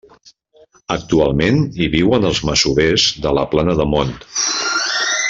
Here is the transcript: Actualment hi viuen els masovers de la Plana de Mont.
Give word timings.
Actualment 0.95 1.59
hi 1.83 1.89
viuen 1.97 2.25
els 2.31 2.41
masovers 2.51 3.05
de 3.27 3.37
la 3.41 3.47
Plana 3.53 3.77
de 3.83 3.91
Mont. 3.95 4.17